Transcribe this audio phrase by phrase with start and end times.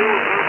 [0.00, 0.39] Thank you.